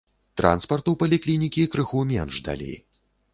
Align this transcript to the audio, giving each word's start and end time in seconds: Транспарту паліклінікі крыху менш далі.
Транспарту 0.39 0.93
паліклінікі 1.03 1.67
крыху 1.75 2.01
менш 2.13 2.41
далі. 2.49 2.73